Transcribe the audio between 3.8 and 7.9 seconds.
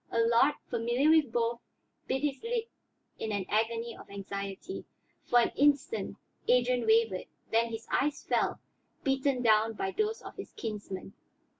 of anxiety. For an instant Adrian wavered, then his